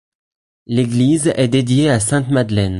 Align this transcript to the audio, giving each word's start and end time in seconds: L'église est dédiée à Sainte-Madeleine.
L'église 0.65 1.31
est 1.35 1.47
dédiée 1.47 1.91
à 1.91 1.99
Sainte-Madeleine. 1.99 2.69